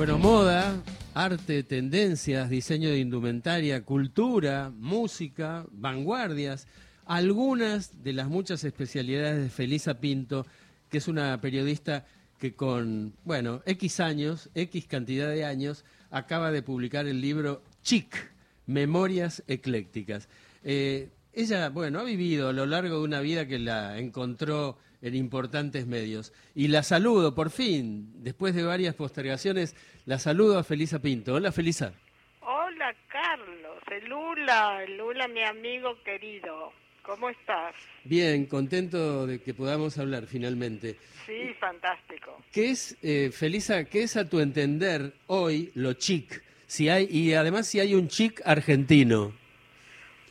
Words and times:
Bueno, 0.00 0.18
moda, 0.18 0.82
arte, 1.12 1.62
tendencias, 1.62 2.48
diseño 2.48 2.88
de 2.88 3.00
indumentaria, 3.00 3.84
cultura, 3.84 4.72
música, 4.74 5.66
vanguardias, 5.72 6.66
algunas 7.04 8.02
de 8.02 8.14
las 8.14 8.28
muchas 8.28 8.64
especialidades 8.64 9.42
de 9.42 9.50
Felisa 9.50 10.00
Pinto, 10.00 10.46
que 10.88 10.96
es 10.96 11.06
una 11.06 11.38
periodista 11.42 12.06
que 12.38 12.54
con, 12.54 13.12
bueno, 13.26 13.60
X 13.66 14.00
años, 14.00 14.48
X 14.54 14.86
cantidad 14.86 15.28
de 15.28 15.44
años, 15.44 15.84
acaba 16.10 16.50
de 16.50 16.62
publicar 16.62 17.06
el 17.06 17.20
libro 17.20 17.62
Chic, 17.82 18.16
Memorias 18.64 19.42
Eclécticas. 19.48 20.30
Eh, 20.64 21.10
ella, 21.32 21.68
bueno, 21.68 22.00
ha 22.00 22.04
vivido 22.04 22.48
a 22.48 22.52
lo 22.52 22.66
largo 22.66 22.98
de 22.98 23.04
una 23.04 23.20
vida 23.20 23.46
que 23.46 23.58
la 23.58 23.98
encontró 23.98 24.78
en 25.02 25.14
importantes 25.14 25.86
medios. 25.86 26.32
Y 26.54 26.68
la 26.68 26.82
saludo, 26.82 27.34
por 27.34 27.50
fin, 27.50 28.12
después 28.22 28.54
de 28.54 28.62
varias 28.62 28.94
postergaciones, 28.94 29.76
la 30.06 30.18
saludo 30.18 30.58
a 30.58 30.64
Felisa 30.64 31.00
Pinto. 31.00 31.34
Hola, 31.34 31.52
Felisa. 31.52 31.92
Hola, 32.40 32.94
Carlos. 33.08 33.60
Lula, 34.08 34.84
Lula, 34.86 35.28
mi 35.28 35.42
amigo 35.42 35.96
querido. 36.04 36.72
¿Cómo 37.02 37.30
estás? 37.30 37.74
Bien, 38.04 38.46
contento 38.46 39.26
de 39.26 39.40
que 39.40 39.54
podamos 39.54 39.98
hablar 39.98 40.26
finalmente. 40.26 40.96
Sí, 41.26 41.54
fantástico. 41.58 42.42
¿Qué 42.52 42.70
es, 42.70 42.96
eh, 43.02 43.30
Felisa, 43.32 43.84
qué 43.84 44.02
es 44.02 44.16
a 44.16 44.28
tu 44.28 44.40
entender 44.40 45.12
hoy 45.26 45.70
lo 45.74 45.94
chic? 45.94 46.42
Si 46.66 46.88
hay, 46.88 47.08
y 47.10 47.34
además 47.34 47.66
si 47.66 47.80
hay 47.80 47.94
un 47.94 48.08
chic 48.08 48.42
argentino. 48.44 49.32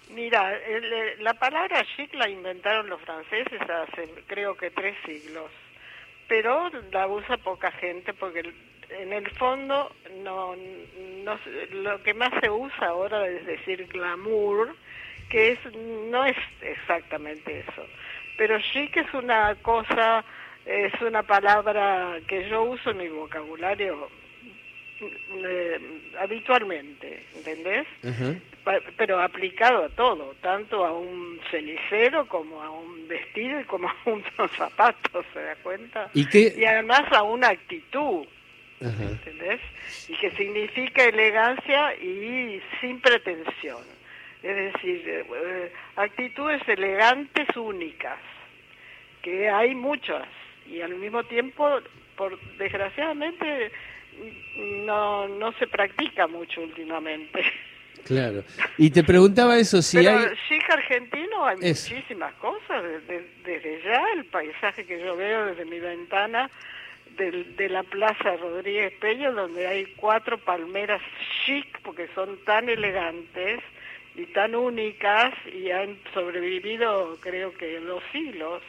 Mira, 0.10 0.58
eh, 0.58 1.18
la 1.20 1.36
palabra 1.36 1.86
chic 1.96 2.14
la 2.16 2.28
inventaron 2.28 2.90
los 2.90 3.00
franceses 3.02 3.62
hace 3.62 4.10
creo 4.26 4.56
que 4.56 4.72
tres 4.72 4.96
siglos, 5.06 5.52
pero 6.28 6.70
la 6.92 7.08
usa 7.08 7.38
poca 7.38 7.72
gente 7.72 8.14
porque 8.16 8.52
en 8.90 9.14
el 9.14 9.30
fondo 9.32 9.92
no, 10.24 10.56
no 11.24 11.40
lo 11.74 12.02
que 12.02 12.16
más 12.16 12.32
se 12.42 12.50
usa 12.50 12.88
ahora 12.88 13.28
es 13.28 13.46
decir 13.46 13.86
glamour, 13.86 14.76
que 15.30 15.52
es 15.52 15.60
no 15.76 16.26
es 16.26 16.38
exactamente 16.62 17.60
eso, 17.60 17.86
pero 18.36 18.60
chic 18.60 18.98
es 18.98 19.14
una 19.14 19.54
cosa, 19.62 20.24
es 20.66 20.94
una 21.02 21.22
palabra 21.22 22.18
que 22.28 22.50
yo 22.50 22.64
uso 22.64 22.90
en 22.90 22.98
mi 22.98 23.10
vocabulario 23.10 24.10
eh, 25.02 25.80
habitualmente, 26.20 27.26
¿entendés? 27.36 27.88
Pero 28.98 29.22
aplicado 29.22 29.86
a 29.86 29.90
todo, 29.90 30.36
tanto 30.42 30.86
a 30.86 30.94
un 30.94 31.40
cenicero 31.50 32.28
como 32.28 32.62
a 32.62 32.70
un 32.70 33.08
vestido 33.08 33.60
y 33.62 33.64
como 33.64 33.90
a 33.90 33.96
unos 34.06 34.52
zapatos, 34.58 35.26
¿se 35.34 35.42
da 35.42 35.56
cuenta? 35.58 36.10
¿Y, 36.14 36.26
y 36.60 36.66
además 36.66 37.04
a 37.12 37.24
una 37.24 37.50
actitud, 37.50 38.26
¿entendés? 38.82 39.62
Y 40.08 40.16
que 40.16 40.32
significa 40.32 41.04
elegancia 41.06 41.96
y 41.96 42.62
sin 42.80 43.00
pretensión. 43.00 43.84
Es 44.42 44.74
decir, 44.74 45.04
eh, 45.06 45.72
actitudes 45.98 46.62
elegantes 46.68 47.48
únicas, 47.58 48.20
que 49.22 49.50
hay 49.50 49.76
muchas, 49.76 50.28
y 50.66 50.80
al 50.80 50.96
mismo 50.96 51.24
tiempo, 51.26 51.68
por 52.16 52.40
desgraciadamente, 52.58 53.72
no, 54.86 55.28
no 55.28 55.52
se 55.54 55.68
practica 55.68 56.28
mucho 56.28 56.62
últimamente. 56.62 57.44
Claro. 58.06 58.44
Y 58.78 58.90
te 58.90 59.04
preguntaba 59.04 59.58
eso, 59.58 59.82
si 59.82 59.98
Pero 59.98 60.18
hay... 60.18 60.26
chic 60.48 60.70
argentino 60.70 61.46
hay 61.46 61.58
muchísimas 61.58 62.34
cosas. 62.36 62.84
Desde, 63.08 63.82
ya 63.84 64.02
el 64.16 64.26
paisaje 64.26 64.86
que 64.86 65.00
yo 65.00 65.16
veo 65.16 65.46
desde 65.48 65.66
mi 65.66 65.80
ventana 65.80 66.50
de, 67.18 67.44
de 67.44 67.70
la 67.70 67.84
Plaza 67.84 68.36
Rodríguez 68.38 68.94
Peña, 69.00 69.32
donde 69.32 69.68
hay 69.68 69.86
cuatro 69.98 70.38
palmeras 70.38 71.02
chic, 71.46 71.80
porque 71.82 72.08
son 72.16 72.38
tan 72.46 72.70
elegantes 72.70 73.62
y 74.16 74.26
tan 74.28 74.56
únicas 74.56 75.34
y 75.54 75.70
han 75.72 75.98
sobrevivido 76.14 77.18
creo 77.22 77.54
que 77.54 77.80
dos 77.80 78.04
siglos. 78.12 78.64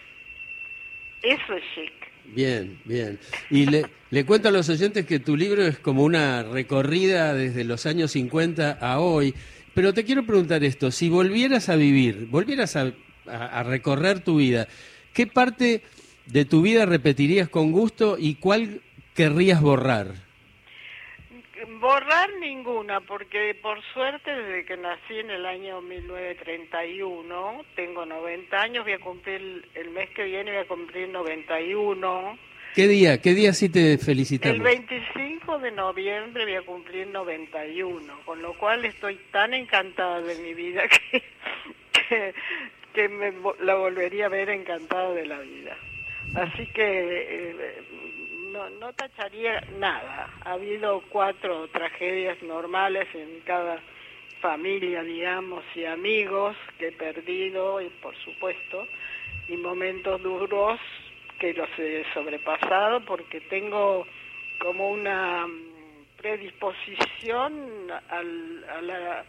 Eso 1.22 1.54
es 1.54 1.64
chic. 1.74 1.99
Bien, 2.24 2.80
bien. 2.84 3.18
Y 3.50 3.66
le, 3.66 3.86
le 4.10 4.24
cuento 4.24 4.48
a 4.48 4.52
los 4.52 4.68
oyentes 4.68 5.06
que 5.06 5.18
tu 5.18 5.36
libro 5.36 5.66
es 5.66 5.78
como 5.78 6.04
una 6.04 6.42
recorrida 6.42 7.34
desde 7.34 7.64
los 7.64 7.86
años 7.86 8.12
50 8.12 8.78
a 8.80 9.00
hoy. 9.00 9.34
Pero 9.74 9.94
te 9.94 10.04
quiero 10.04 10.24
preguntar 10.26 10.64
esto, 10.64 10.90
si 10.90 11.08
volvieras 11.08 11.68
a 11.68 11.76
vivir, 11.76 12.26
volvieras 12.30 12.76
a, 12.76 12.92
a 13.26 13.62
recorrer 13.62 14.20
tu 14.20 14.36
vida, 14.36 14.68
¿qué 15.12 15.26
parte 15.26 15.82
de 16.26 16.44
tu 16.44 16.62
vida 16.62 16.86
repetirías 16.86 17.48
con 17.48 17.72
gusto 17.72 18.16
y 18.18 18.34
cuál 18.36 18.82
querrías 19.14 19.60
borrar? 19.60 20.29
Borrar 21.80 22.32
ninguna, 22.40 23.00
porque 23.00 23.54
por 23.60 23.82
suerte 23.92 24.34
desde 24.34 24.64
que 24.64 24.76
nací 24.76 25.18
en 25.18 25.30
el 25.30 25.44
año 25.44 25.80
1931, 25.82 27.64
tengo 27.74 28.06
90 28.06 28.62
años, 28.62 28.84
voy 28.84 28.94
a 28.94 28.98
cumplir, 28.98 29.68
el 29.74 29.90
mes 29.90 30.08
que 30.10 30.24
viene 30.24 30.52
voy 30.52 30.60
a 30.60 30.68
cumplir 30.68 31.08
91. 31.08 32.38
¿Qué 32.74 32.88
día? 32.88 33.20
¿Qué 33.20 33.34
día 33.34 33.52
sí 33.52 33.68
te 33.68 33.98
felicitamos? 33.98 34.56
El 34.56 34.62
25 34.62 35.58
de 35.58 35.70
noviembre 35.72 36.44
voy 36.44 36.54
a 36.54 36.62
cumplir 36.62 37.08
91, 37.08 38.20
con 38.24 38.40
lo 38.40 38.54
cual 38.54 38.84
estoy 38.84 39.18
tan 39.30 39.52
encantada 39.52 40.20
de 40.22 40.36
mi 40.36 40.54
vida 40.54 40.84
que, 42.08 42.34
que, 42.94 43.08
me 43.08 43.32
la 43.60 43.74
volvería 43.74 44.26
a 44.26 44.28
ver 44.28 44.48
encantada 44.50 45.12
de 45.12 45.26
la 45.26 45.40
vida. 45.40 45.76
Así 46.34 46.66
que 46.68 47.50
eh, 47.50 47.82
no, 48.60 48.70
no 48.78 48.92
tacharía 48.92 49.60
nada. 49.78 50.28
Ha 50.44 50.52
habido 50.52 51.02
cuatro 51.08 51.68
tragedias 51.68 52.42
normales 52.42 53.08
en 53.14 53.40
cada 53.40 53.80
familia, 54.40 55.02
digamos, 55.02 55.64
y 55.74 55.84
amigos 55.84 56.56
que 56.78 56.88
he 56.88 56.92
perdido, 56.92 57.80
y 57.80 57.88
por 58.02 58.16
supuesto, 58.16 58.86
y 59.48 59.56
momentos 59.56 60.22
duros 60.22 60.80
que 61.38 61.54
los 61.54 61.68
he 61.78 62.04
sobrepasado 62.12 63.04
porque 63.04 63.40
tengo 63.42 64.06
como 64.58 64.90
una 64.90 65.46
predisposición 66.18 67.90
al, 68.10 68.64
a, 68.68 68.82
la, 68.82 69.24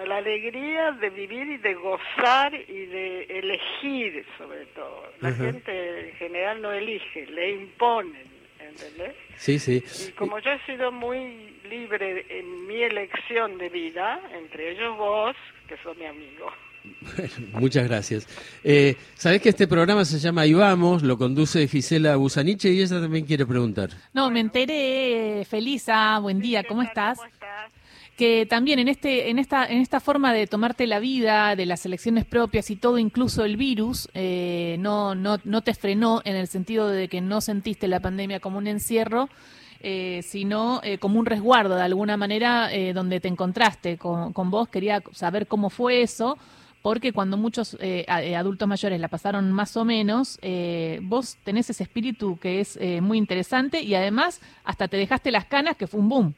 a 0.00 0.06
la 0.06 0.16
alegría 0.18 0.92
de 0.92 1.08
vivir 1.10 1.46
y 1.48 1.56
de 1.56 1.74
gozar 1.74 2.54
y 2.54 2.86
de 2.86 3.22
elegir 3.24 4.26
sobre 4.36 4.66
todo. 4.66 5.10
La 5.20 5.32
gente 5.32 6.10
en 6.10 6.16
general 6.16 6.60
no 6.60 6.72
elige, 6.72 7.26
le 7.26 7.52
imponen. 7.52 8.39
¿Entendés? 8.70 9.14
Sí, 9.36 9.58
sí. 9.58 9.82
Y 10.08 10.12
como 10.12 10.38
yo 10.38 10.50
he 10.50 10.66
sido 10.66 10.90
muy 10.92 11.56
libre 11.68 12.26
en 12.28 12.66
mi 12.66 12.82
elección 12.82 13.58
de 13.58 13.68
vida, 13.68 14.20
entre 14.34 14.72
ellos 14.72 14.96
vos, 14.96 15.36
que 15.68 15.76
sos 15.82 15.96
mi 15.96 16.06
amigo. 16.06 16.50
muchas 17.52 17.86
gracias. 17.86 18.26
Eh, 18.64 18.96
Sabés 19.14 19.42
que 19.42 19.50
este 19.50 19.66
programa 19.66 20.04
se 20.04 20.18
llama 20.18 20.46
Y 20.46 20.54
Vamos, 20.54 21.02
lo 21.02 21.18
conduce 21.18 21.68
Gisela 21.68 22.16
Busaniche 22.16 22.70
y 22.70 22.80
ella 22.80 23.00
también 23.00 23.26
quiere 23.26 23.46
preguntar. 23.46 23.90
No, 24.12 24.30
me 24.30 24.40
enteré, 24.40 25.44
Felisa, 25.48 26.18
buen 26.20 26.40
día, 26.40 26.64
¿cómo 26.64 26.82
estás? 26.82 27.18
¿Cómo 27.18 27.28
estás? 27.28 27.79
Que 28.20 28.44
también 28.44 28.78
en 28.78 28.88
este 28.88 29.30
en 29.30 29.38
esta 29.38 29.64
en 29.64 29.78
esta 29.78 29.98
forma 29.98 30.34
de 30.34 30.46
tomarte 30.46 30.86
la 30.86 30.98
vida 30.98 31.56
de 31.56 31.64
las 31.64 31.86
elecciones 31.86 32.26
propias 32.26 32.70
y 32.70 32.76
todo 32.76 32.98
incluso 32.98 33.46
el 33.46 33.56
virus 33.56 34.10
eh, 34.12 34.76
no, 34.78 35.14
no 35.14 35.38
no 35.44 35.62
te 35.62 35.72
frenó 35.72 36.20
en 36.26 36.36
el 36.36 36.46
sentido 36.46 36.86
de 36.88 37.08
que 37.08 37.22
no 37.22 37.40
sentiste 37.40 37.88
la 37.88 38.00
pandemia 38.00 38.38
como 38.38 38.58
un 38.58 38.66
encierro 38.66 39.30
eh, 39.80 40.20
sino 40.22 40.82
eh, 40.84 40.98
como 40.98 41.18
un 41.18 41.24
resguardo 41.24 41.76
de 41.76 41.82
alguna 41.82 42.18
manera 42.18 42.68
donde 42.92 43.20
te 43.20 43.28
encontraste 43.28 43.96
con, 43.96 44.34
con, 44.34 44.50
vos. 44.50 44.68
Quería 44.68 45.02
saber 45.12 45.46
cómo 45.46 45.70
fue 45.70 46.02
eso 46.02 46.36
porque 46.82 47.14
cuando 47.14 47.38
muchos 47.38 47.78
adultos 48.06 48.68
mayores 48.68 49.00
la 49.00 49.08
pasaron 49.08 49.50
más 49.50 49.78
o 49.78 49.86
menos 49.86 50.38
vos 51.00 51.38
tenés 51.42 51.70
ese 51.70 51.84
espíritu 51.84 52.38
que 52.38 52.60
es 52.60 52.78
muy 53.00 53.16
interesante 53.16 53.80
y 53.80 53.94
además 53.94 54.42
hasta 54.64 54.88
te 54.88 54.98
dejaste 54.98 55.30
las 55.30 55.46
canas 55.46 55.78
que 55.78 55.86
fue 55.86 56.00
un 56.00 56.10
boom 56.10 56.34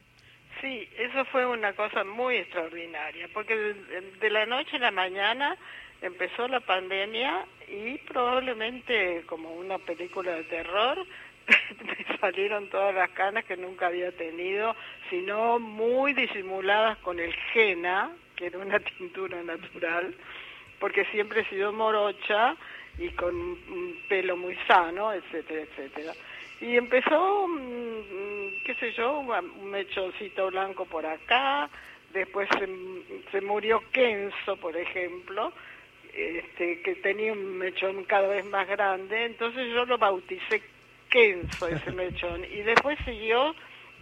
Sí, 0.63 0.89
eso 0.97 1.25
fue 1.25 1.45
una 1.45 1.73
cosa 1.73 2.05
muy 2.05 2.37
extraordinaria, 2.37 3.29
porque 3.35 3.57
de, 3.57 4.31
la 4.31 4.47
noche 4.47 4.77
a 4.77 4.79
la 4.79 4.91
mañana 4.93 5.57
empezó 6.01 6.47
la 6.47 6.61
pandemia 6.61 7.45
y 7.67 7.99
probablemente 7.99 9.25
como 9.27 9.53
una 9.55 9.79
película 9.79 10.31
de 10.37 10.45
terror 10.45 11.05
me 11.85 12.19
salieron 12.19 12.71
todas 12.71 12.95
las 12.95 13.11
canas 13.11 13.45
que 13.45 13.57
nunca 13.57 13.89
había 13.89 14.13
tenido, 14.13 14.77
sino 15.11 15.59
muy 15.59 16.13
disimuladas 16.15 16.97
con 16.99 17.19
el 17.19 17.35
Jena, 17.53 18.13
que 18.37 18.47
era 18.47 18.59
una 18.59 18.79
tintura 18.99 19.43
natural, 19.43 20.15
porque 20.79 21.05
siempre 21.07 21.41
he 21.41 21.45
sido 21.47 21.73
morocha 21.73 22.55
y 22.99 23.09
con 23.11 23.35
un 23.35 24.01
pelo 24.09 24.37
muy 24.37 24.57
sano, 24.69 25.13
etcétera, 25.13 25.63
etcétera. 25.63 26.13
Y 26.63 26.77
empezó, 26.77 27.49
mm, 27.49 28.63
qué 28.65 28.75
sé 28.79 28.93
yo, 28.93 29.19
un 29.19 29.71
mechoncito 29.71 30.47
blanco 30.47 30.85
por 30.85 31.05
acá, 31.05 31.69
después 32.13 32.49
se, 33.33 33.41
murió 33.41 33.83
Kenzo, 33.91 34.57
por 34.59 34.77
ejemplo, 34.77 35.53
este, 36.15 36.81
que 36.83 36.95
tenía 36.97 37.33
un 37.33 37.59
mechón 37.59 38.05
cada 38.05 38.29
vez 38.29 38.45
más 38.45 38.69
grande, 38.69 39.25
entonces 39.25 39.75
yo 39.75 39.85
lo 39.87 39.99
bauticé 39.99 40.63
Kenzo, 41.11 41.67
ese 41.67 41.91
mechón, 41.97 42.45
y 42.45 42.63
después 42.63 42.97
siguió 43.05 43.57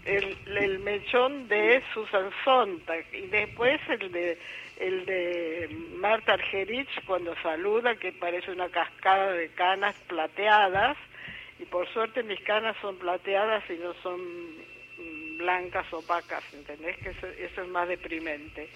el, 0.04 0.36
el 0.46 0.80
mechón 0.80 1.48
de 1.48 1.82
Susan 1.94 2.30
Sontag 2.44 3.06
y 3.14 3.26
después 3.28 3.80
el 3.88 4.12
de 4.12 4.38
el 4.78 5.04
de 5.04 5.68
Marta 5.96 6.34
Argerich 6.34 6.88
cuando 7.06 7.34
saluda 7.42 7.96
que 7.96 8.12
parece 8.12 8.50
una 8.50 8.70
cascada 8.70 9.32
de 9.32 9.48
canas 9.50 9.94
plateadas 10.08 10.96
y 11.60 11.64
por 11.66 11.86
suerte 11.92 12.22
mis 12.22 12.40
canas 12.40 12.76
son 12.80 12.96
plateadas 12.96 13.62
y 13.68 13.74
no 13.74 13.92
son 14.02 14.18
mm, 14.18 15.38
blancas 15.38 15.86
opacas, 15.92 16.42
¿entendés? 16.54 16.96
Que 16.98 17.10
eso, 17.10 17.26
es 17.26 17.68
más 17.68 17.86
deprimente. 17.86 18.70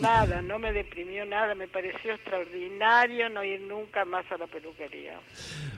Nada, 0.00 0.40
no 0.40 0.58
me 0.58 0.72
deprimió 0.72 1.24
nada, 1.24 1.54
me 1.54 1.66
pareció 1.66 2.14
extraordinario 2.14 3.28
no 3.28 3.42
ir 3.42 3.60
nunca 3.62 4.04
más 4.04 4.30
a 4.30 4.38
la 4.38 4.46
peluquería. 4.46 5.18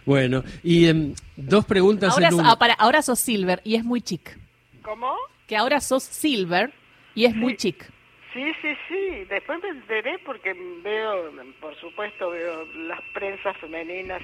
Bueno, 0.05 0.43
y 0.63 0.89
em, 0.89 1.15
dos 1.37 1.65
preguntas 1.65 2.13
ahora, 2.13 2.29
en 2.29 2.59
para, 2.59 2.75
ahora 2.75 3.03
sos 3.03 3.19
Silver 3.21 3.61
y 3.65 3.77
es 3.77 3.85
muy 3.85 4.03
chic. 4.03 4.39
¿Cómo? 4.83 5.15
Que 5.47 5.57
ahora 5.57 5.81
sos 5.81 6.03
Silver 6.03 6.73
y 7.15 7.25
es 7.25 7.35
muy 7.35 7.57
chic. 7.57 7.91
Sí, 8.33 8.53
sí, 8.63 8.69
sí. 8.89 9.25
Después 9.29 9.61
me 9.63 9.71
enteré 9.71 10.19
porque 10.25 10.55
veo, 10.85 11.33
por 11.61 11.75
supuesto, 11.81 12.31
veo 12.31 12.65
las 12.87 13.01
prensas 13.13 13.57
femeninas 13.57 14.23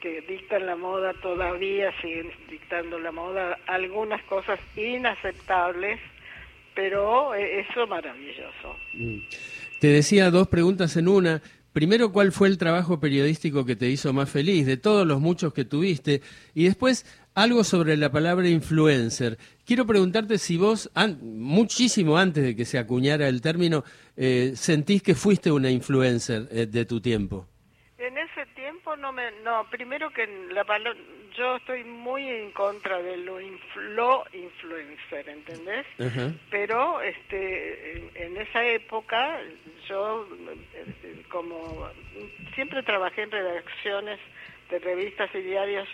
que, 0.00 0.24
dictan 0.28 0.66
la 0.66 0.76
moda 0.76 1.12
todavía, 1.14 1.92
siguen 2.00 2.30
dictando 2.50 2.98
la 2.98 3.12
moda, 3.12 3.58
algunas 3.66 4.22
cosas 4.24 4.58
inaceptables, 4.76 6.00
pero 6.74 7.34
e, 7.34 7.60
eso 7.60 7.86
maravilloso. 7.86 8.76
Mm. 8.94 9.18
Te 9.80 9.88
decía 9.88 10.30
dos 10.30 10.48
preguntas 10.48 10.96
en 10.96 11.08
una. 11.08 11.42
Primero, 11.72 12.12
¿cuál 12.12 12.32
fue 12.32 12.48
el 12.48 12.58
trabajo 12.58 13.00
periodístico 13.00 13.64
que 13.64 13.76
te 13.76 13.88
hizo 13.88 14.12
más 14.12 14.28
feliz 14.28 14.66
de 14.66 14.76
todos 14.76 15.06
los 15.06 15.20
muchos 15.20 15.54
que 15.54 15.64
tuviste? 15.64 16.20
Y 16.54 16.64
después, 16.64 17.06
algo 17.34 17.64
sobre 17.64 17.96
la 17.96 18.12
palabra 18.12 18.48
influencer. 18.48 19.38
Quiero 19.64 19.86
preguntarte 19.86 20.36
si 20.36 20.58
vos, 20.58 20.90
muchísimo 21.22 22.18
antes 22.18 22.44
de 22.44 22.54
que 22.54 22.66
se 22.66 22.78
acuñara 22.78 23.26
el 23.26 23.40
término, 23.40 23.84
eh, 24.16 24.52
sentís 24.54 25.02
que 25.02 25.14
fuiste 25.14 25.50
una 25.50 25.70
influencer 25.70 26.46
eh, 26.50 26.66
de 26.66 26.84
tu 26.84 27.00
tiempo. 27.00 27.46
En 28.02 28.18
ese 28.18 28.46
tiempo 28.56 28.96
no 28.96 29.12
me, 29.12 29.30
no, 29.44 29.64
primero 29.70 30.10
que 30.10 30.26
la 30.50 30.64
yo 31.36 31.56
estoy 31.56 31.84
muy 31.84 32.28
en 32.28 32.50
contra 32.50 33.00
de 33.00 33.16
lo, 33.16 33.40
influencer, 33.40 35.28
¿entendés? 35.28 35.86
Pero 36.50 37.00
este, 37.00 37.98
en, 38.16 38.36
esa 38.38 38.66
época 38.66 39.38
yo 39.88 40.26
como 41.28 41.88
siempre 42.56 42.82
trabajé 42.82 43.22
en 43.22 43.30
redacciones 43.30 44.18
de 44.68 44.80
revistas 44.80 45.32
y 45.36 45.42
diarios 45.42 45.88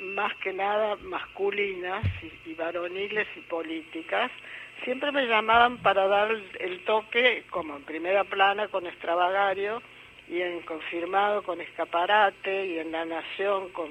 más 0.00 0.34
que 0.38 0.52
nada 0.52 0.96
masculinas 0.96 2.04
y, 2.46 2.54
varoniles 2.54 3.28
y 3.36 3.40
políticas, 3.42 4.32
siempre 4.82 5.12
me 5.12 5.26
llamaban 5.28 5.78
para 5.78 6.08
dar 6.08 6.32
el, 6.58 6.84
toque, 6.84 7.44
como 7.50 7.76
en 7.76 7.84
primera 7.84 8.24
plana 8.24 8.66
con 8.66 8.88
extravagario, 8.88 9.80
y 10.32 10.40
en 10.40 10.60
confirmado 10.62 11.42
con 11.42 11.60
escaparate, 11.60 12.66
y 12.66 12.78
en 12.78 12.90
La 12.90 13.04
Nación 13.04 13.68
con 13.68 13.90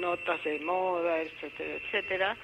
notas 0.00 0.42
de 0.44 0.60
moda, 0.60 1.20
etcétera, 1.20 1.74
etcétera. 1.74 2.36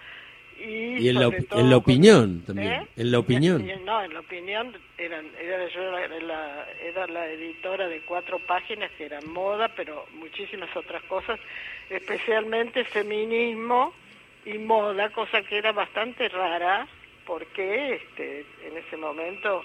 Y, 0.58 1.08
en, 1.08 1.14
la, 1.14 1.26
en, 1.26 1.70
la, 1.70 1.76
opinión 1.76 2.42
también, 2.44 2.72
¿Eh? 2.72 2.86
en 2.96 3.12
la 3.12 3.18
opinión. 3.20 3.64
no, 3.84 4.02
en 4.02 4.14
la 4.14 4.20
opinión 4.20 4.74
eran, 4.98 5.26
era, 5.40 5.68
yo 5.68 5.80
era 5.96 6.20
la, 6.20 6.66
era 6.82 7.06
la 7.06 7.28
editora 7.28 7.86
de 7.86 8.00
cuatro 8.00 8.40
páginas 8.40 8.90
que 8.98 9.04
eran 9.04 9.28
moda, 9.30 9.68
pero 9.76 10.06
muchísimas 10.14 10.74
otras 10.74 11.02
cosas, 11.04 11.38
especialmente 11.88 12.84
feminismo 12.84 13.92
y 14.44 14.58
moda, 14.58 15.10
cosa 15.10 15.42
que 15.42 15.58
era 15.58 15.70
bastante 15.70 16.28
rara, 16.30 16.88
porque 17.26 17.94
este, 17.94 18.40
en 18.66 18.76
ese 18.78 18.96
momento 18.96 19.62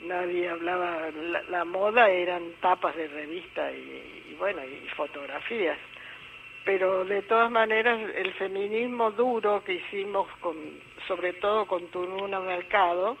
nadie 0.00 0.48
hablaba, 0.48 1.10
la, 1.48 1.64
moda 1.64 2.08
eran 2.10 2.52
tapas 2.60 2.94
de 2.96 3.08
revista 3.08 3.70
y, 3.72 4.28
y 4.30 4.36
bueno, 4.38 4.62
y 4.64 4.88
fotografías. 4.90 5.78
Pero 6.64 7.04
de 7.04 7.22
todas 7.22 7.50
maneras 7.50 7.98
el 8.14 8.32
feminismo 8.34 9.10
duro 9.10 9.64
que 9.64 9.74
hicimos 9.74 10.28
con 10.40 10.56
sobre 11.06 11.32
todo 11.34 11.66
con 11.66 11.86
Tununa 11.88 12.40
Mercado 12.40 13.16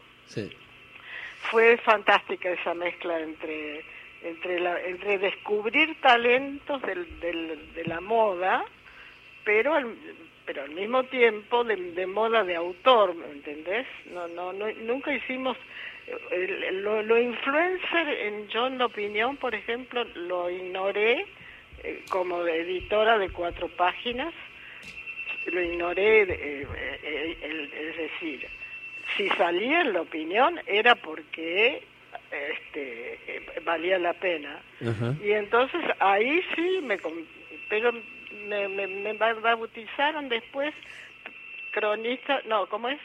fue 1.50 1.78
fantástica 1.78 2.50
esa 2.50 2.74
mezcla 2.74 3.18
entre 3.20 3.84
entre 4.22 4.60
la, 4.60 4.80
entre 4.82 5.18
descubrir 5.18 5.98
talentos 6.00 6.82
del, 6.82 7.20
del, 7.20 7.72
de 7.72 7.84
la 7.84 8.00
moda 8.00 8.64
pero 9.48 9.72
al, 9.72 9.96
pero 10.44 10.64
al 10.64 10.72
mismo 10.72 11.04
tiempo 11.04 11.64
de, 11.64 12.06
moda 12.06 12.44
de 12.44 12.54
autor 12.54 13.14
¿me 13.14 13.30
entendés? 13.32 13.86
No, 14.12 14.28
no 14.28 14.52
no 14.52 14.70
nunca 14.84 15.14
hicimos 15.14 15.56
lo, 16.84 17.02
lo 17.02 17.18
influencer 17.18 18.08
en 18.08 18.46
yo 18.48 18.66
en 18.66 18.76
la 18.76 18.84
opinión 18.84 19.38
por 19.38 19.54
ejemplo 19.54 20.04
lo 20.04 20.50
ignoré 20.50 21.24
eh, 21.84 22.02
como 22.10 22.44
editora 22.44 23.18
de 23.18 23.30
cuatro 23.30 23.68
páginas, 23.68 24.34
lo 25.46 25.62
ignoré, 25.62 26.22
eh, 26.22 26.66
eh, 27.02 27.70
es 27.72 27.96
decir, 27.96 28.48
si 29.16 29.28
salía 29.30 29.82
en 29.82 29.92
la 29.92 30.00
opinión 30.00 30.60
era 30.66 30.96
porque 30.96 31.84
este, 32.32 33.18
valía 33.64 33.98
la 33.98 34.12
pena. 34.14 34.60
Y 35.22 35.30
entonces 35.32 35.80
ahí 36.00 36.42
sí 36.56 36.80
me... 36.82 36.98
Pero 37.68 37.92
me, 38.48 38.86
me, 38.86 39.12
bautizaron 39.14 40.28
después 40.28 40.74
cronista, 41.72 42.40
no, 42.46 42.66
¿cómo 42.68 42.88
es? 42.88 43.00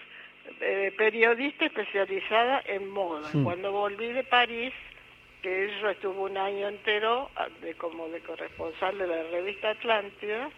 periodista 0.98 1.66
especializada 1.66 2.62
en 2.66 2.90
moda. 2.90 3.30
Hmm. 3.34 3.44
Cuando 3.45 3.72
volví 3.72 4.07
de 4.12 4.24
París, 4.24 4.74
que 5.42 5.66
ella 5.66 5.92
estuvo 5.92 6.24
un 6.24 6.38
año 6.38 6.69
entero 6.69 7.30
ah, 7.36 7.48
de, 7.62 7.75
como 7.75 8.07
de 8.10 8.22
corresponsal 8.22 8.98
de 8.98 9.07
la 9.07 9.24
revista 9.24 9.72
Atlántida 9.72 10.50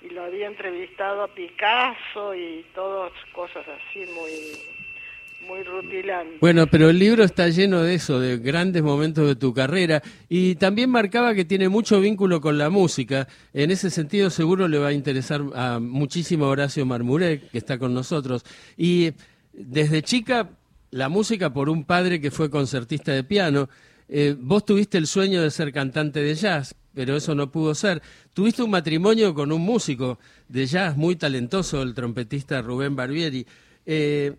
y 0.00 0.08
lo 0.08 0.24
había 0.24 0.46
entrevistado 0.46 1.22
a 1.22 1.28
Picasso 1.28 2.34
y 2.34 2.64
todas 2.74 3.12
cosas 3.32 3.64
así 3.68 4.06
muy 4.14 4.81
Bueno, 6.40 6.66
pero 6.66 6.90
el 6.90 6.98
libro 6.98 7.24
está 7.24 7.48
lleno 7.48 7.82
de 7.82 7.94
eso, 7.94 8.20
de 8.20 8.38
grandes 8.38 8.82
momentos 8.82 9.26
de 9.26 9.36
tu 9.36 9.52
carrera 9.52 10.02
y 10.28 10.54
también 10.56 10.90
marcaba 10.90 11.34
que 11.34 11.44
tiene 11.44 11.68
mucho 11.68 12.00
vínculo 12.00 12.40
con 12.40 12.58
la 12.58 12.70
música. 12.70 13.28
En 13.52 13.70
ese 13.70 13.90
sentido 13.90 14.30
seguro 14.30 14.68
le 14.68 14.78
va 14.78 14.88
a 14.88 14.92
interesar 14.92 15.42
a 15.54 15.78
muchísimo 15.78 16.46
Horacio 16.46 16.86
Marmurek, 16.86 17.50
que 17.50 17.58
está 17.58 17.78
con 17.78 17.94
nosotros. 17.94 18.44
Y 18.76 19.12
desde 19.52 20.02
chica 20.02 20.50
la 20.92 21.08
música 21.08 21.52
por 21.52 21.68
un 21.68 21.84
padre 21.84 22.20
que 22.20 22.30
fue 22.30 22.50
concertista 22.50 23.12
de 23.12 23.24
piano. 23.24 23.68
Eh, 24.08 24.36
vos 24.38 24.64
tuviste 24.64 24.98
el 24.98 25.06
sueño 25.06 25.42
de 25.42 25.50
ser 25.50 25.72
cantante 25.72 26.22
de 26.22 26.34
jazz, 26.34 26.74
pero 26.94 27.16
eso 27.16 27.34
no 27.34 27.50
pudo 27.50 27.74
ser. 27.74 28.02
Tuviste 28.34 28.62
un 28.62 28.70
matrimonio 28.70 29.34
con 29.34 29.52
un 29.52 29.62
músico 29.62 30.18
de 30.48 30.66
jazz 30.66 30.96
muy 30.96 31.16
talentoso, 31.16 31.82
el 31.82 31.94
trompetista 31.94 32.60
Rubén 32.60 32.94
Barbieri. 32.94 33.46
Eh, 33.86 34.34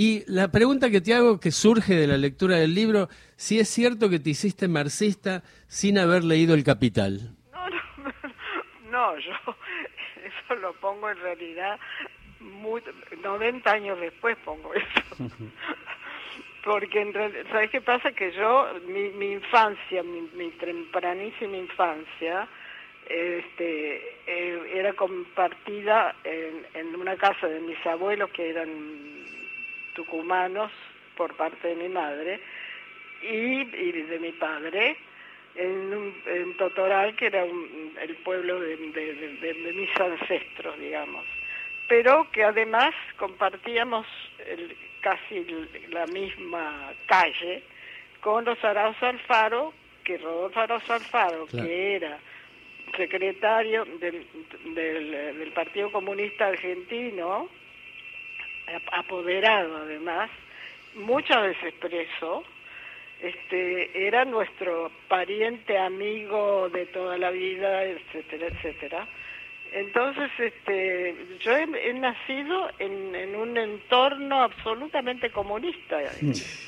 y 0.00 0.22
la 0.28 0.46
pregunta 0.52 0.90
que 0.90 1.00
te 1.00 1.12
hago, 1.12 1.40
que 1.40 1.50
surge 1.50 1.92
de 1.92 2.06
la 2.06 2.16
lectura 2.16 2.54
del 2.54 2.72
libro, 2.72 3.08
si 3.34 3.58
es 3.58 3.68
cierto 3.68 4.08
que 4.08 4.20
te 4.20 4.30
hiciste 4.30 4.68
marxista 4.68 5.42
sin 5.66 5.98
haber 5.98 6.22
leído 6.22 6.54
El 6.54 6.62
Capital. 6.62 7.34
No, 7.52 7.68
no, 7.68 8.12
no 8.92 9.18
yo 9.18 9.32
eso 10.24 10.54
lo 10.60 10.72
pongo 10.74 11.10
en 11.10 11.18
realidad 11.18 11.80
muy, 12.38 12.80
90 13.24 13.68
años 13.68 13.98
después 13.98 14.36
pongo 14.44 14.72
eso. 14.72 15.16
porque 16.64 17.00
en 17.00 17.12
¿sabes 17.50 17.68
qué 17.72 17.80
pasa? 17.80 18.12
Que 18.12 18.30
yo, 18.30 18.68
mi, 18.86 19.08
mi 19.08 19.32
infancia, 19.32 20.04
mi, 20.04 20.50
tempranísima 20.60 21.56
infancia, 21.56 22.46
este, 23.04 23.96
eh, 24.28 24.72
era 24.74 24.92
compartida 24.92 26.14
en, 26.22 26.64
en, 26.74 26.94
una 26.94 27.16
casa 27.16 27.48
de 27.48 27.58
mis 27.58 27.84
abuelos 27.84 28.30
que 28.30 28.50
eran 28.50 29.17
tucumanos 29.98 30.70
por 31.16 31.34
parte 31.36 31.66
de 31.66 31.74
mi 31.74 31.88
madre 31.88 32.40
y, 33.20 33.64
de 33.64 34.18
mi 34.20 34.30
padre 34.30 34.96
en, 35.56 36.14
en 36.24 36.56
Totoral, 36.56 37.16
que 37.16 37.26
era 37.26 37.42
el 37.42 38.16
pueblo 38.22 38.60
de, 38.60 38.76
de 38.76 39.72
mis 39.74 40.00
ancestros, 40.00 40.78
digamos. 40.78 41.26
Pero 41.88 42.30
que 42.30 42.44
además 42.44 42.94
compartíamos 43.16 44.06
el, 44.46 44.76
casi 45.00 45.44
la 45.88 46.06
misma 46.06 46.92
calle 47.06 47.64
con 48.20 48.44
los 48.44 48.62
Arauz 48.64 49.02
Alfaro, 49.02 49.72
que 50.04 50.18
Rodolfo 50.18 50.60
Arauz 50.60 50.88
Alfaro, 50.90 51.46
que 51.46 51.96
era 51.96 52.18
secretario 52.96 53.84
del, 54.00 54.24
del, 54.74 55.52
Partido 55.54 55.90
Comunista 55.90 56.46
Argentino, 56.46 57.48
apoderado 58.92 59.78
además, 59.78 60.30
muchas 60.94 61.42
veces 61.42 61.74
preso, 61.74 62.44
este, 63.20 64.06
era 64.06 64.24
nuestro 64.24 64.90
pariente 65.08 65.76
amigo 65.78 66.68
de 66.70 66.86
toda 66.86 67.18
la 67.18 67.30
vida, 67.30 67.84
etcétera, 67.84 68.46
etcétera. 68.48 69.06
Entonces, 69.72 70.30
este, 70.38 71.14
yo 71.40 71.56
he, 71.56 71.92
nacido 71.94 72.70
en, 72.78 73.36
un 73.36 73.56
entorno 73.56 74.42
absolutamente 74.42 75.30
comunista. 75.30 75.98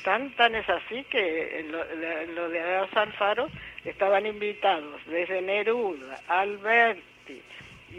Tan, 0.03 0.29
tan 0.35 0.55
es 0.55 0.69
así 0.69 1.03
que 1.05 1.59
en 1.59 2.35
lo, 2.35 2.49
de 2.49 2.59
Agas 2.59 2.95
Alfaro 2.95 3.49
estaban 3.85 4.25
invitados 4.25 5.01
desde 5.07 5.41
Neruda, 5.41 6.21
Alberti, 6.27 7.41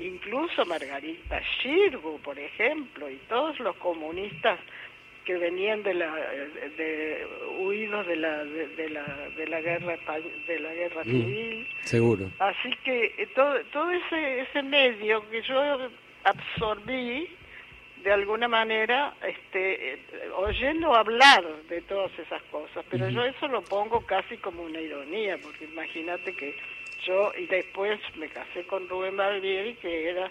incluso 0.01 0.65
Margarita 0.67 1.41
Shirgu, 1.41 2.19
por 2.21 2.39
ejemplo, 2.39 3.11
y 3.11 3.17
todos 3.29 3.59
los 3.61 3.77
comunistas 3.77 4.59
que 5.25 5.37
venían 5.39 5.83
de 5.83 5.95
la 5.95 6.15
de, 6.17 7.27
huidos 7.61 8.07
de 8.07 8.17
la 8.17 8.45
de, 8.45 8.91
la 8.91 9.29
de 9.37 9.47
la 9.47 9.61
guerra 9.61 9.97
de 10.47 10.61
la 10.61 10.75
guerra 10.75 11.03
mm, 11.05 11.11
civil. 11.11 11.69
seguro. 11.83 12.31
Así 12.39 12.71
que 12.85 13.15
eh, 13.19 13.29
todo 13.35 13.61
todo 13.73 13.91
ese 13.91 14.41
ese 14.41 14.63
medio 14.63 15.29
que 15.31 15.43
yo 15.43 15.91
absorbí 16.25 17.29
de 18.03 18.13
alguna 18.13 18.49
manera 18.49 19.15
este 19.23 19.95
eh, 19.95 19.99
oyendo 20.37 20.95
hablar 20.95 21.45
de 21.69 21.81
todas 21.83 22.11
esas 22.19 22.43
cosas 22.45 22.85
pero 22.91 23.09
yo 23.09 23.25
eso 23.25 23.47
lo 23.47 23.63
pongo 23.63 24.01
casi 24.01 24.37
como 24.39 24.65
una 24.65 24.81
ironía 24.81 25.39
porque 25.41 25.67
imagínate 25.67 26.35
que 26.35 26.57
yo 27.07 27.33
y 27.37 27.47
después 27.47 27.99
me 28.17 28.29
casé 28.29 28.65
con 28.67 28.89
Rubén 28.89 29.17
Barbieri 29.17 29.75
que 29.75 30.11
era 30.11 30.31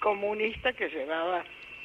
comunista 0.00 0.72
que 0.72 0.88
llevaba 0.88 1.44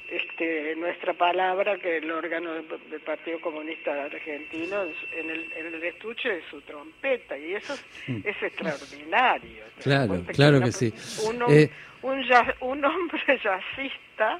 este, 0.09 0.75
nuestra 0.75 1.13
palabra 1.13 1.77
que 1.77 1.97
el 1.97 2.11
órgano 2.11 2.53
del, 2.53 3.01
Partido 3.01 3.41
Comunista 3.41 4.03
Argentino 4.03 4.83
en 5.11 5.29
el, 5.29 5.51
en 5.53 5.73
el 5.73 5.83
estuche 5.83 6.29
de 6.29 6.43
su 6.49 6.61
trompeta 6.61 7.37
y 7.37 7.55
eso 7.55 7.73
es, 7.73 7.81
mm. 8.07 8.21
extraordinario. 8.25 9.63
Claro, 9.81 10.23
claro 10.33 10.59
que, 10.61 10.71
sí. 10.71 10.93
Un, 11.27 11.41
eh, 11.51 11.69
un, 12.01 12.23
un 12.61 12.85
hombre 12.85 13.39
jazzista 13.43 14.39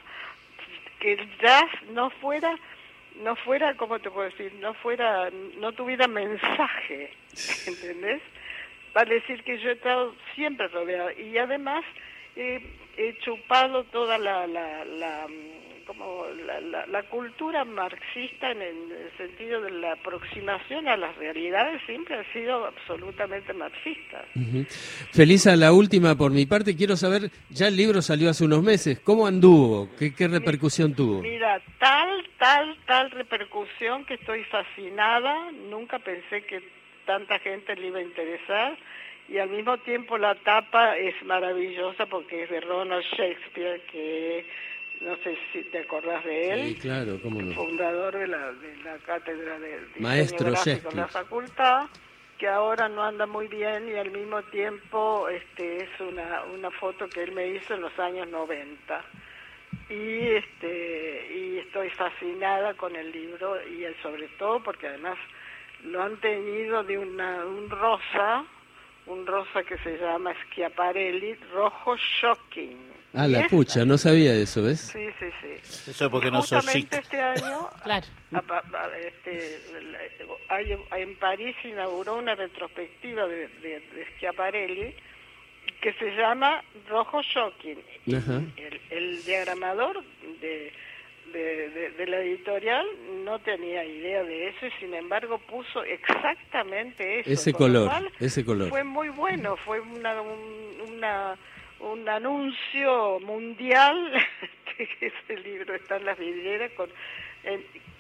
que 0.99 1.13
el 1.13 1.37
jazz 1.39 1.69
no 1.91 2.09
fuera 2.09 2.55
no 3.21 3.35
fuera, 3.35 3.75
¿cómo 3.75 3.99
te 3.99 4.09
puedo 4.09 4.29
decir? 4.29 4.53
No 4.59 4.73
fuera, 4.73 5.29
no 5.59 5.71
tuviera 5.73 6.07
mensaje, 6.07 7.11
¿entendés? 7.67 8.21
Vale 8.93 9.15
decir 9.15 9.43
que 9.43 9.59
yo 9.59 9.69
he 9.69 9.73
estado 9.73 10.13
siempre 10.35 10.67
rodeado 10.67 11.11
y 11.11 11.37
además 11.37 11.83
he 12.35 13.17
chupado 13.23 13.83
toda 13.85 14.17
la, 14.17 14.47
la, 14.47 14.85
la 14.85 15.27
como 15.85 16.25
la, 16.45 16.85
la, 16.87 17.03
cultura 17.03 17.65
marxista 17.65 18.51
en 18.51 18.61
el 18.61 19.11
sentido 19.17 19.61
de 19.61 19.71
la 19.71 19.93
aproximación 19.93 20.87
a 20.87 20.97
las 20.97 21.15
realidades 21.17 21.81
siempre 21.85 22.15
ha 22.15 22.33
sido 22.33 22.65
absolutamente 22.65 23.53
marxista. 23.53 24.25
Felisa, 25.11 25.55
la 25.55 25.73
última 25.73 26.15
por 26.15 26.31
mi 26.31 26.45
parte, 26.45 26.75
quiero 26.75 26.95
saber, 26.95 27.29
ya 27.49 27.67
el 27.67 27.75
libro 27.75 28.01
salió 28.01 28.29
hace 28.29 28.45
unos 28.45 28.63
meses, 28.63 28.99
¿cómo 28.99 29.27
anduvo? 29.27 29.89
¿Qué, 29.97 30.13
qué 30.13 30.27
repercusión 30.27 30.93
tuvo? 30.93 31.21
Mira, 31.21 31.61
tal, 31.79 32.09
tal, 32.37 32.77
tal 32.85 33.11
repercusión 33.11 34.05
que 34.05 34.15
estoy 34.15 34.43
fascinada, 34.45 35.51
nunca 35.69 35.99
pensé 35.99 36.43
que 36.45 36.61
tanta 37.05 37.39
gente 37.39 37.75
le 37.75 37.87
iba 37.87 37.99
a 37.99 38.03
interesar 38.03 38.77
y 39.29 39.37
al 39.37 39.49
mismo 39.49 39.77
tiempo 39.79 40.17
la 40.17 40.35
tapa 40.35 40.97
es 40.97 41.15
maravillosa 41.23 42.05
porque 42.05 42.43
es 42.43 42.49
de 42.49 42.61
Ronald 42.61 43.05
Shakespeare, 43.05 43.81
que 43.91 44.45
no 45.01 45.15
sé 45.17 45.37
si 45.51 45.63
te 45.63 45.79
acordás 45.79 46.23
de 46.25 46.49
él. 46.49 46.67
Sí, 46.69 46.75
claro, 46.75 47.19
cómo 47.21 47.41
no. 47.41 47.53
Fundador 47.53 48.17
de 48.17 48.27
la, 48.27 48.51
de 48.51 48.77
la 48.83 48.97
cátedra 48.99 49.59
de 49.59 49.79
Maestro 49.99 50.51
Shakespeare. 50.51 50.93
de 50.93 50.95
la 50.95 51.07
facultad, 51.07 51.87
que 52.37 52.47
ahora 52.47 52.89
no 52.89 53.03
anda 53.03 53.25
muy 53.25 53.47
bien 53.47 53.87
y 53.89 53.95
al 53.95 54.11
mismo 54.11 54.41
tiempo 54.43 55.29
este 55.29 55.77
es 55.77 55.89
una, 55.99 56.43
una 56.53 56.71
foto 56.71 57.07
que 57.07 57.23
él 57.23 57.31
me 57.31 57.47
hizo 57.47 57.73
en 57.73 57.81
los 57.81 57.97
años 57.99 58.27
90. 58.27 59.03
Y, 59.89 60.27
este, 60.35 61.33
y 61.35 61.57
estoy 61.59 61.89
fascinada 61.89 62.73
con 62.75 62.95
el 62.95 63.11
libro 63.11 63.57
y 63.67 63.85
sobre 64.01 64.27
todo 64.39 64.61
porque 64.61 64.87
además 64.87 65.17
lo 65.83 66.03
han 66.03 66.17
tenido 66.17 66.83
de 66.83 66.97
una, 66.97 67.45
un 67.45 67.69
rosa 67.69 68.45
un 69.05 69.25
rosa 69.25 69.63
que 69.63 69.77
se 69.79 69.97
llama 69.97 70.33
Schiaparelli, 70.45 71.35
rojo 71.53 71.95
shocking. 71.97 72.93
Ah, 73.13 73.27
la 73.27 73.47
pucha, 73.47 73.85
no 73.85 73.97
sabía 73.97 74.33
eso, 74.33 74.63
¿ves? 74.63 74.79
Sí, 74.79 75.07
sí, 75.19 75.25
sí. 75.41 75.91
Eso 75.91 76.09
porque 76.09 76.31
no 76.31 76.41
sos 76.41 76.65
chic. 76.65 76.91
este 76.91 77.21
año, 77.21 77.69
claro. 77.83 78.07
este, 79.05 79.59
hay, 80.49 80.71
en 80.71 81.15
París 81.17 81.55
inauguró 81.63 82.15
una 82.15 82.33
retrospectiva 82.33 83.27
de, 83.27 83.47
de, 83.47 83.79
de 83.81 84.07
Schiaparelli 84.15 84.95
que 85.79 85.93
se 85.93 86.15
llama 86.15 86.63
Rojo 86.89 87.21
Shocking. 87.21 87.83
El, 88.07 88.81
el 88.89 89.23
diagramador 89.25 90.03
de 90.41 90.73
de, 91.33 92.05
la 92.07 92.19
editorial 92.19 92.85
no 93.25 93.39
tenía 93.39 93.83
idea 93.83 94.23
de 94.23 94.49
eso 94.49 94.67
y 94.67 94.71
sin 94.79 94.93
embargo 94.93 95.39
puso 95.39 95.83
exactamente 95.83 97.19
eso. 97.19 97.31
Ese 97.31 97.53
color, 97.53 98.11
ese 98.19 98.45
color. 98.45 98.69
Fue 98.69 98.83
muy 98.83 99.09
bueno, 99.09 99.57
fue 99.57 99.79
una, 99.79 100.21
un, 100.21 100.93
una, 100.93 101.37
un 101.79 102.07
anuncio 102.07 103.19
mundial 103.21 104.13
que 104.77 104.87
ese 105.01 105.37
libro 105.41 105.73
está 105.75 105.97
en 105.97 106.05
las 106.05 106.17
vidrieras 106.17 106.71
con 106.73 106.89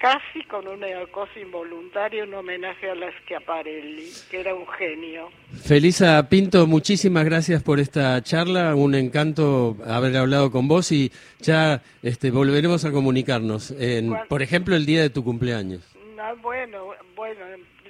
casi 0.03 0.43
con 0.49 0.67
una 0.67 0.87
cosa 1.11 1.39
involuntaria, 1.39 2.25
un 2.25 2.33
homenaje 2.33 2.89
a 2.89 2.95
las 2.95 3.13
Schiaparelli, 3.23 4.11
que 4.29 4.41
era 4.41 4.53
un 4.53 4.67
genio. 4.67 5.29
Felisa 5.63 6.27
Pinto, 6.27 6.67
muchísimas 6.67 7.23
gracias 7.23 7.63
por 7.63 7.79
esta 7.79 8.21
charla, 8.21 8.75
un 8.75 8.95
encanto 8.95 9.77
haber 9.87 10.17
hablado 10.17 10.51
con 10.51 10.67
vos 10.67 10.91
y 10.91 11.09
ya 11.39 11.81
este, 12.01 12.31
volveremos 12.31 12.83
a 12.83 12.91
comunicarnos, 12.91 13.71
en, 13.71 14.13
por 14.27 14.41
ejemplo, 14.41 14.75
el 14.75 14.85
día 14.85 15.01
de 15.01 15.09
tu 15.09 15.23
cumpleaños. 15.23 15.81
Ah, 16.19 16.33
bueno, 16.41 16.89
bueno, 17.15 17.39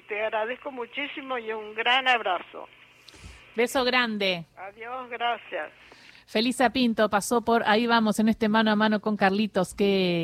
te 0.07 0.21
agradezco 0.21 0.71
muchísimo 0.71 1.39
y 1.39 1.51
un 1.51 1.73
gran 1.73 2.07
abrazo. 2.07 2.67
Beso 3.55 3.83
grande. 3.83 4.45
Adiós, 4.55 5.09
gracias. 5.09 5.71
Felisa 6.25 6.71
Pinto 6.71 7.09
pasó 7.09 7.41
por 7.41 7.63
ahí 7.65 7.85
vamos 7.85 8.19
en 8.19 8.29
este 8.29 8.49
mano 8.49 8.71
a 8.71 8.75
mano 8.75 9.01
con 9.01 9.17
Carlitos 9.17 9.73
que 9.73 10.21